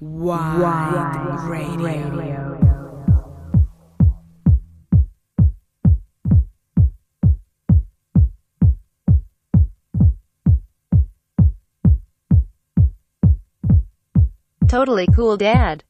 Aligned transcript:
Wide, 0.00 1.48
radio. 1.48 2.28
Totally 14.68 15.08
cool 15.16 15.36
dad. 15.36 15.82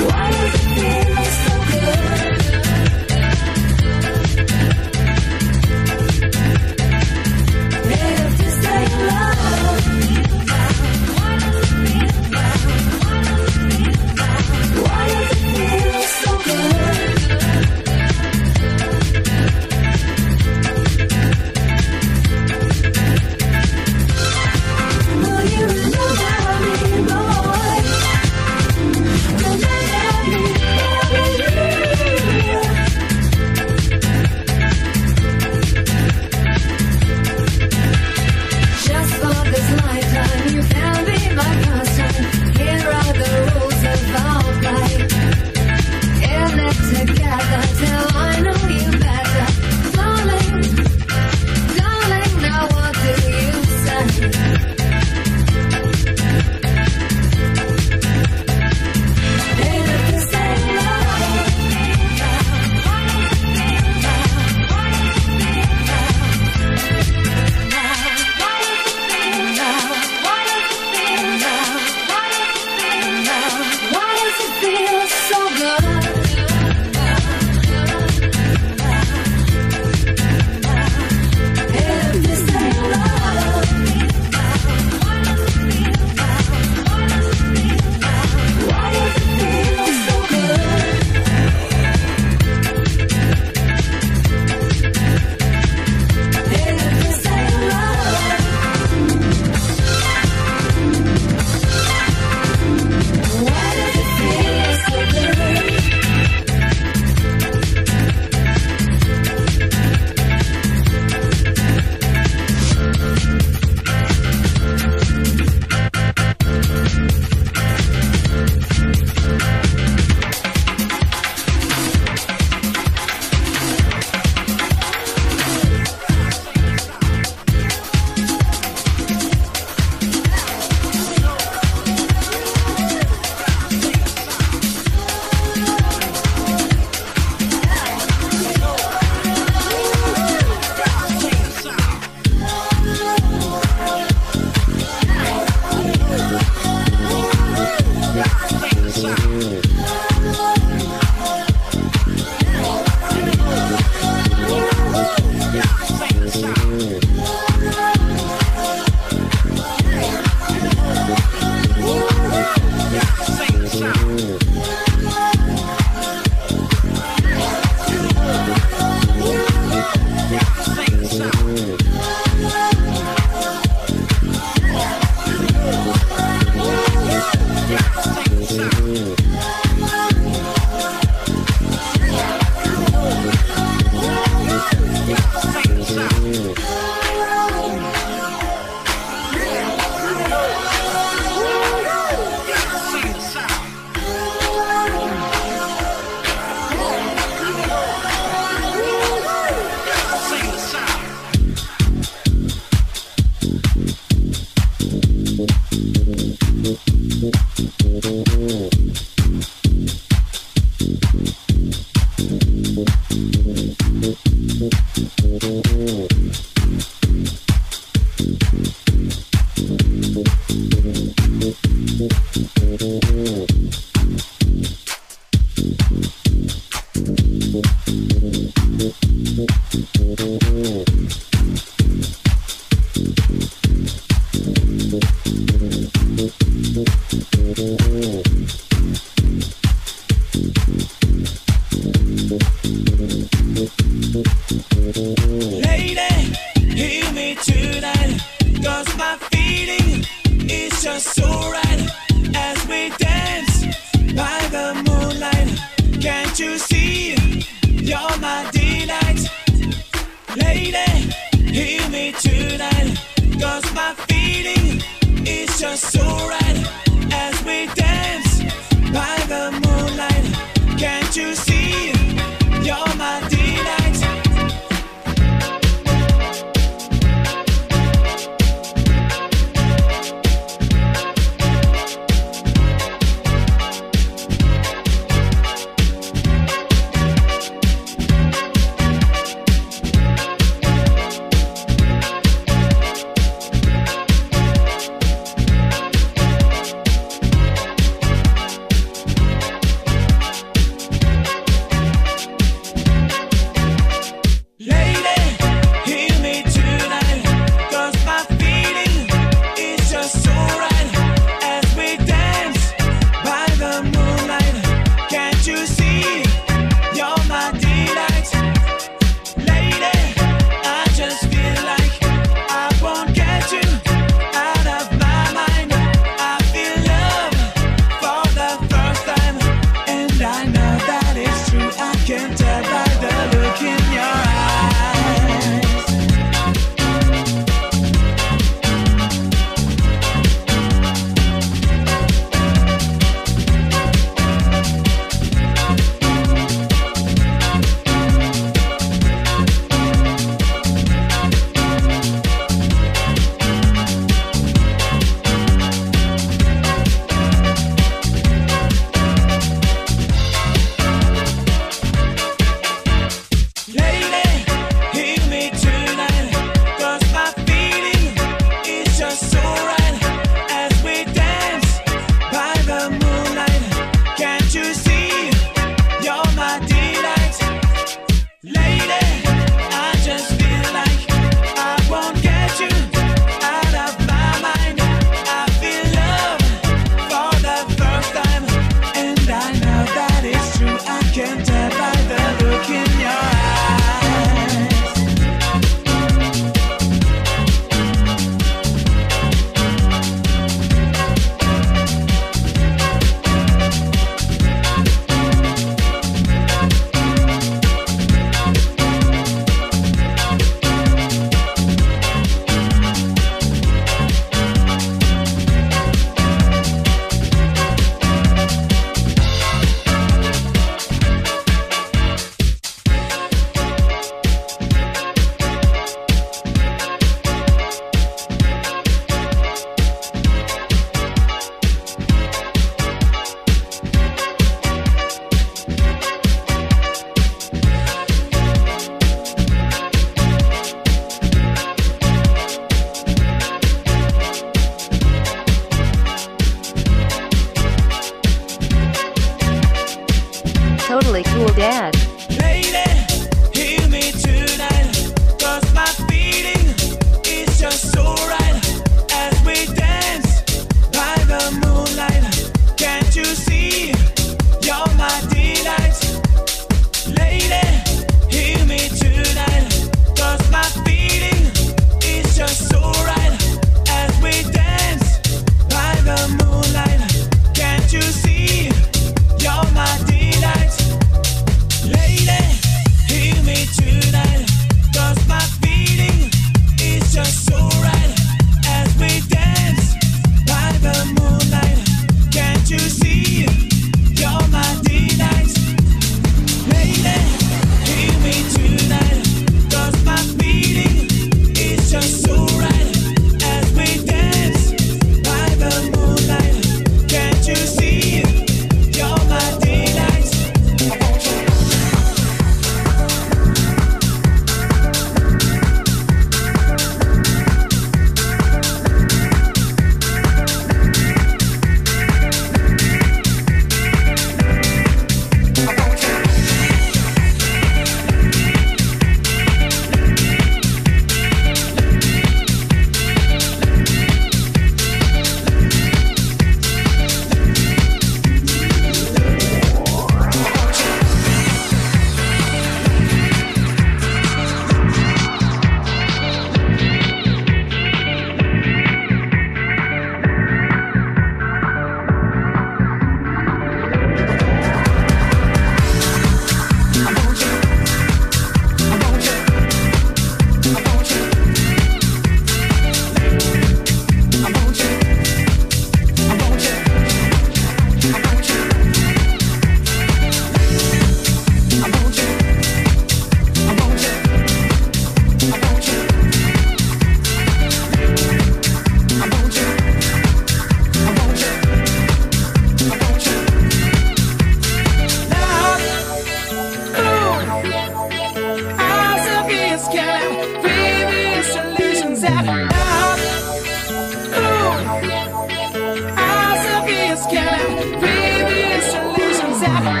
Yeah. 599.71 600.00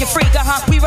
You 0.00 0.06
freak. 0.06 0.34
Uh 0.34 0.44
huh. 0.44 0.64
We 0.70 0.77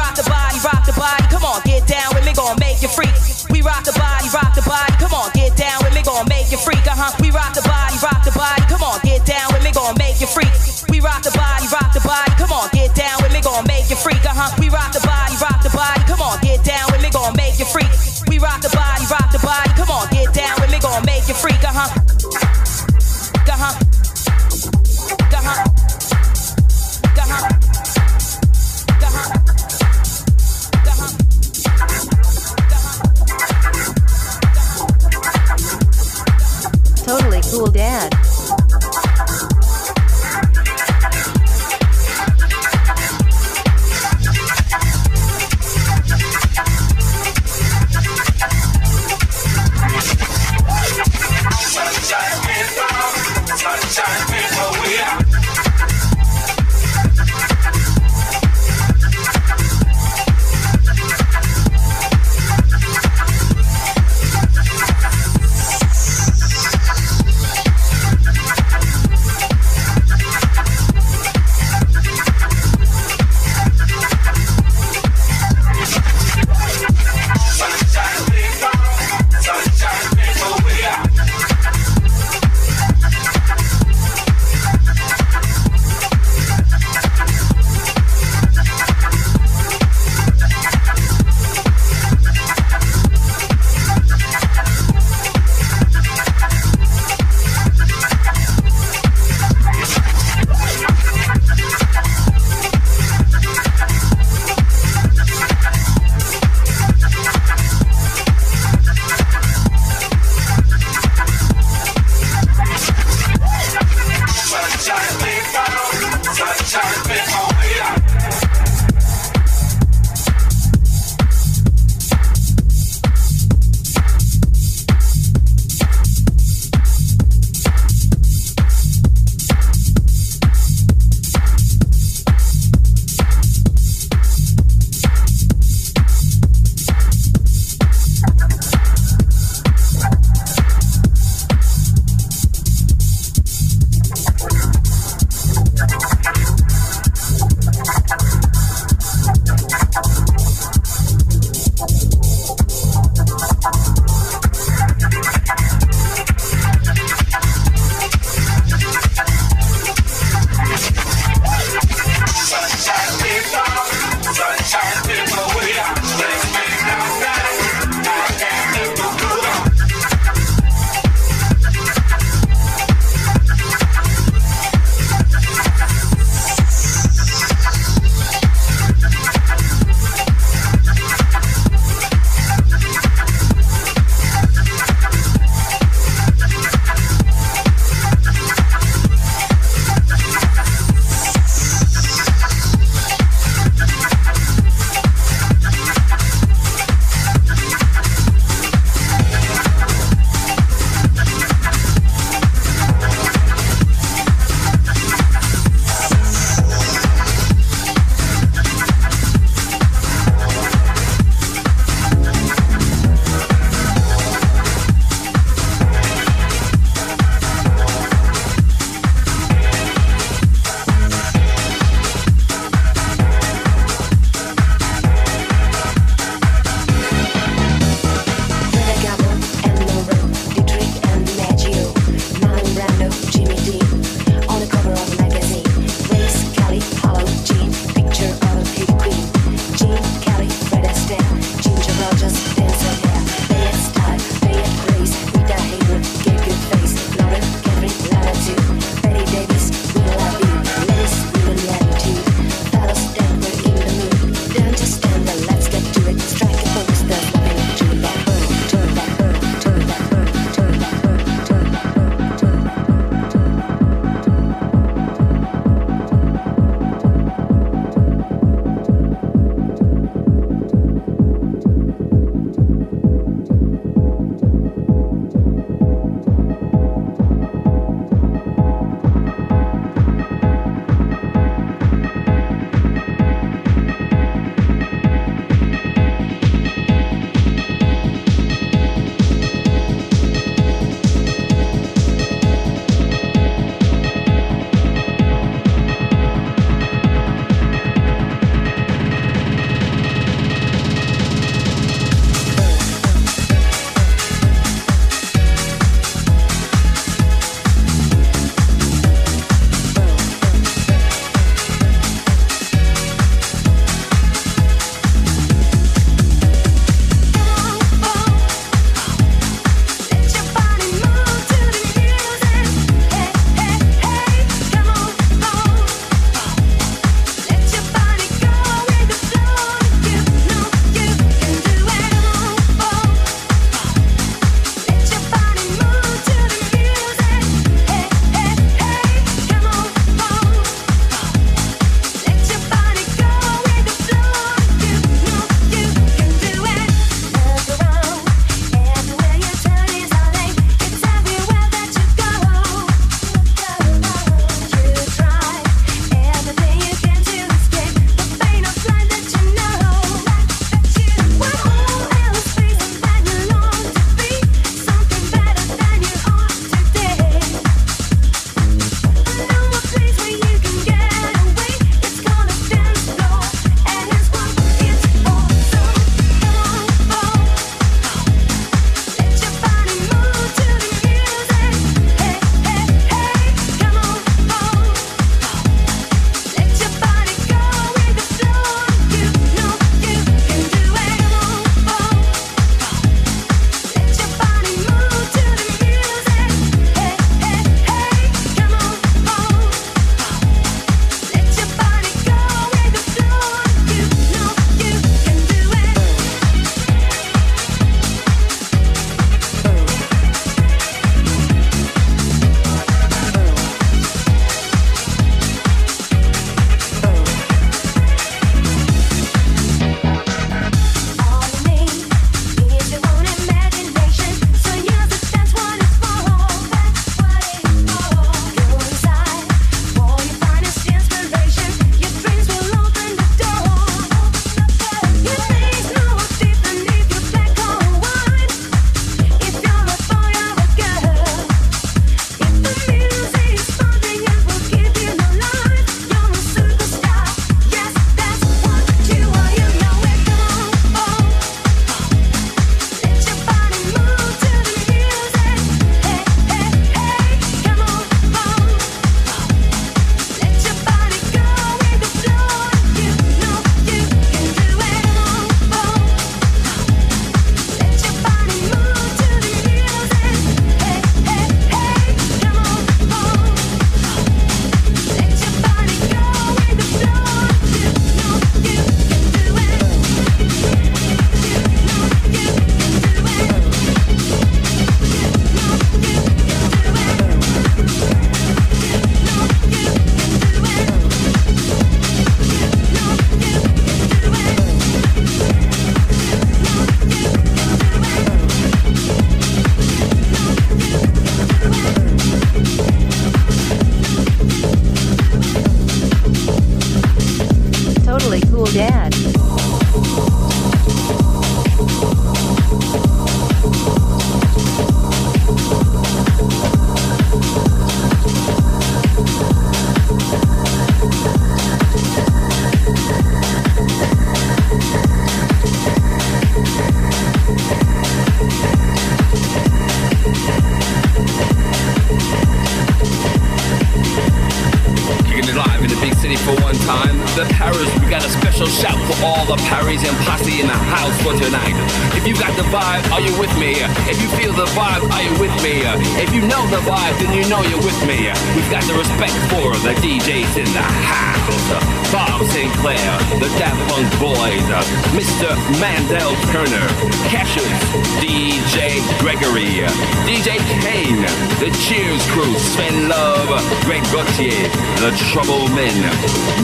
Bob 552.11 552.41
Sinclar, 552.53 553.39
the 553.39 553.49
Daft 553.57 553.79
Punk 553.89 554.09
Boys, 554.19 554.65
uh, 554.69 554.83
Mr. 555.17 555.49
Mandel 555.79 556.35
Turner, 556.51 556.87
Cassius, 557.31 557.81
DJ 558.21 559.01
Gregory, 559.19 559.83
uh, 559.83 559.89
DJ 560.27 560.59
Kane, 560.83 561.25
the 561.57 561.71
Cheers 561.81 562.21
Crew, 562.29 562.53
Sven 562.59 563.07
Love, 563.09 563.49
Greg 563.85 564.03
Gauthier, 564.11 564.69
the 565.01 565.11
Trouble 565.31 565.67
Men, 565.73 565.97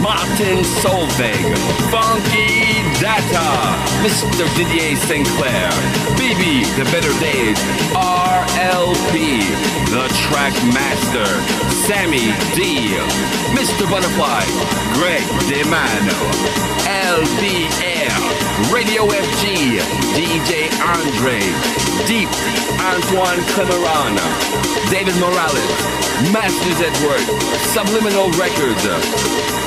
Martin 0.01 0.61
Solveig, 0.83 1.47
Funky 1.89 2.83
Data, 3.01 3.47
Mr. 4.05 4.45
Didier 4.55 4.95
Sinclair, 4.95 5.69
BB, 6.19 6.65
The 6.77 6.85
Better 6.91 7.13
Days, 7.19 7.57
RLP, 7.95 9.41
The 9.89 10.07
Track 10.27 10.53
Master, 10.73 11.25
Sammy 11.71 12.35
D, 12.55 12.97
Mr. 13.55 13.89
Butterfly, 13.89 14.43
Greg 14.93 15.23
DeMano, 15.47 16.76
LBL, 17.17 18.69
Radio 18.69 19.09
FG, 19.09 19.81
DJ 20.13 20.69
Andre, 20.85 21.41
Deep, 22.05 22.29
Antoine 22.77 23.41
Clamaran, 23.57 24.13
David 24.93 25.17
Morales, 25.17 25.73
Masters 26.29 26.77
at 26.77 26.93
Work, 27.01 27.25
Subliminal 27.73 28.29
Records. 28.37 28.85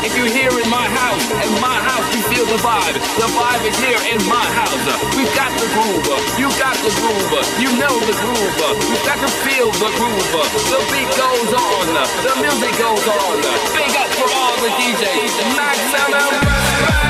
If 0.07 0.15
you're 0.15 0.31
here 0.31 0.55
in 0.63 0.71
my 0.71 0.87
house, 0.95 1.27
in 1.43 1.51
my 1.59 1.75
house, 1.75 2.07
you 2.15 2.23
feel 2.31 2.47
the 2.47 2.63
vibe. 2.63 2.95
The 3.19 3.27
vibe 3.35 3.67
is 3.67 3.75
here 3.83 3.99
in 4.15 4.23
my 4.31 4.47
house. 4.55 4.87
We've 5.19 5.35
got 5.35 5.51
the 5.59 5.67
groove. 5.75 6.07
You 6.39 6.55
got 6.55 6.79
the 6.87 6.95
groove. 7.03 7.35
You 7.59 7.75
know 7.83 7.99
the 8.07 8.15
groove. 8.15 8.55
We've 8.79 9.03
got 9.03 9.19
to 9.27 9.31
feel 9.43 9.75
the 9.75 9.91
groove. 9.99 10.31
The 10.71 10.79
beat 10.95 11.11
goes 11.19 11.51
on. 11.51 11.99
The 11.99 12.35
music 12.47 12.79
goes 12.79 13.07
on. 13.11 13.43
Big 13.75 13.91
up 13.99 14.11
for 14.15 14.31
all 14.39 14.55
the 14.63 14.71
DJs. 14.79 15.35
Maximum 15.59 16.51
respect. 16.91 17.10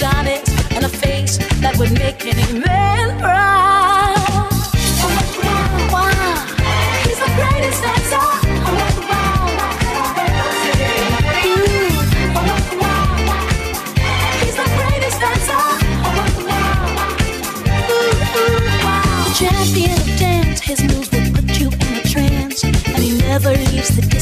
And 0.00 0.28
it 0.28 0.48
a 0.84 0.88
face 0.88 1.38
that 1.60 1.76
would 1.76 1.90
make 1.98 2.24
any 2.24 2.60
man 2.60 3.18
proud. 3.18 4.14
Wow. 5.90 6.46
He's 7.02 7.18
the 7.18 7.26
greatest 7.34 7.82
dancer. 7.82 8.26
Wow, 8.78 9.02
wow. 9.10 9.58
He's 14.38 14.54
the 14.54 14.68
greatest 14.78 15.18
dancer. 15.18 15.64
Wow. 18.84 19.34
Champion 19.34 19.98
of 19.98 20.06
dance, 20.16 20.60
his 20.60 20.80
moves 20.84 21.10
will 21.10 21.26
put 21.34 21.58
you 21.58 21.68
in 21.68 21.94
a 21.96 22.02
trance, 22.08 22.62
and 22.62 23.02
he 23.02 23.18
never 23.18 23.50
leaves 23.50 23.96
the. 23.96 24.17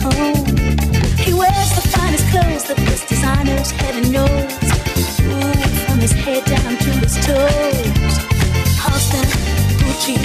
He 0.00 1.34
wears 1.34 1.70
the 1.76 1.86
finest 1.92 2.26
clothes, 2.30 2.64
that 2.64 2.76
best 2.86 3.06
designers, 3.06 3.70
heaven 3.72 4.10
knows. 4.10 4.52
From 5.86 5.98
his 5.98 6.12
head 6.12 6.44
down 6.46 6.76
to 6.78 6.90
his 7.04 7.14
toes. 7.26 8.14
Halston, 8.80 9.26
Gucci, 9.80 10.16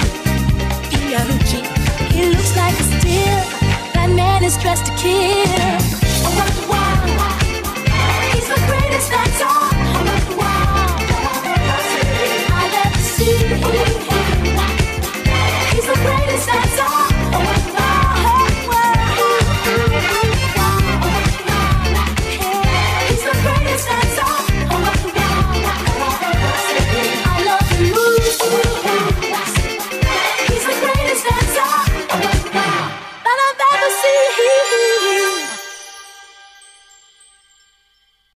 He 2.10 2.30
looks 2.30 2.56
like 2.56 2.74
a. 2.80 2.86
That 3.92 4.10
man 4.14 4.44
is 4.44 4.56
dressed 4.56 4.86
to 4.86 4.92
kill. 4.96 6.85